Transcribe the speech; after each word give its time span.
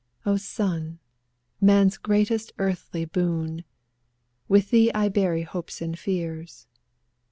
"O 0.25 0.35
son, 0.35 0.97
man's 1.61 1.97
greatest 1.99 2.51
earthly 2.57 3.05
boon. 3.05 3.65
With 4.47 4.71
thee 4.71 4.91
I 4.95 5.09
bury 5.09 5.43
hopes 5.43 5.79
and 5.79 5.93
fears." 5.99 6.65